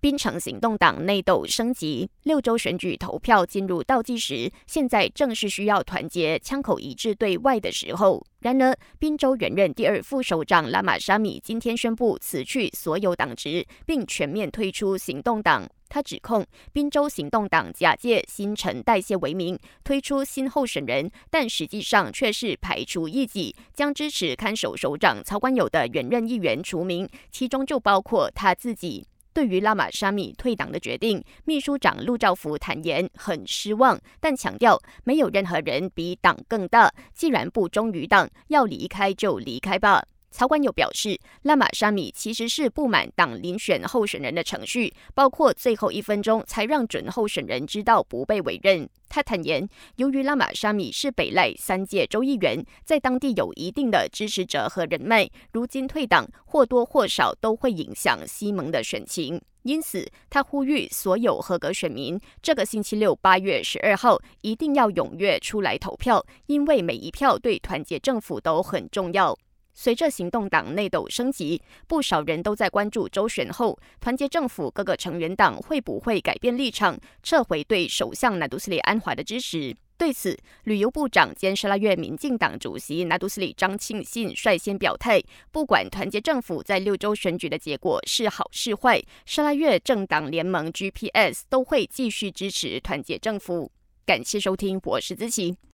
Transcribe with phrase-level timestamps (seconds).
[0.00, 8.24] 槟城行动党内斗升级，六州选举投票进入倒计时，现在正是需要团结、枪口一致对外的时候。
[8.40, 15.68] 然而，宾州原任第二副首长拉马沙米今天宣布辞去所有党职，并全面退出行动党。
[15.90, 29.06] 他指控宾州行动党假借新陈代谢为名推出新候选人，但实际上却是排除异己，将支持看守首长曹冠友的原任议员除名，其中就包括他自己。
[29.32, 36.92] 对于拉玛沙米退党的决定，秘书长陆兆福坦言很失望，但强调没有任何人比党更大。
[37.14, 40.04] 既然不忠于党，要离开就离开吧。
[40.30, 48.88] 曹官友表示，拉马沙米其实是不满党遴选候选人的程序，包括最后一分钟才让准候选人知道不被委任。
[49.08, 59.42] 他坦言，由于拉马沙米是北赖三届州议员，在当地有一定的支持者和人脉，如今退党或多或少都会影响西蒙的选情。
[59.64, 69.36] 因此，他呼吁所有合格选民，这个星期六八月十二号一定要踊跃出来投票，因为每一票对团结政府都很重要。
[69.80, 79.74] 随着行动党内斗升级，不少人都在关注周选后，团结政府各个成员党会不会改变立场，撤回对首相纳杜斯里安华的支持。
[79.96, 85.18] 对此，旅游部长兼沙拉越民进党主席纳杜斯里张庆信率先表态：
[85.50, 93.72] 不管团结政府在六州选举的结果是好是坏，沙拉越政党联盟 GPS 都会继续支持团结政府。
[94.04, 95.56] 感谢收听，我是子琪。